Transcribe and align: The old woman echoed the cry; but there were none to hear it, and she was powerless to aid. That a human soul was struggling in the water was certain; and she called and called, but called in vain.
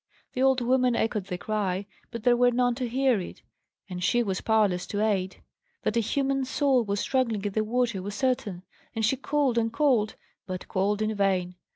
The 0.33 0.41
old 0.41 0.61
woman 0.61 0.95
echoed 0.95 1.27
the 1.27 1.37
cry; 1.37 1.85
but 2.09 2.23
there 2.23 2.35
were 2.35 2.49
none 2.49 2.73
to 2.73 2.89
hear 2.89 3.19
it, 3.21 3.43
and 3.87 4.03
she 4.03 4.23
was 4.23 4.41
powerless 4.41 4.87
to 4.87 4.99
aid. 4.99 5.43
That 5.83 5.95
a 5.95 5.99
human 5.99 6.43
soul 6.43 6.83
was 6.83 6.99
struggling 6.99 7.45
in 7.45 7.51
the 7.51 7.63
water 7.63 8.01
was 8.01 8.15
certain; 8.15 8.63
and 8.95 9.05
she 9.05 9.15
called 9.15 9.59
and 9.59 9.71
called, 9.71 10.15
but 10.47 10.67
called 10.67 11.03
in 11.03 11.13
vain. 11.13 11.53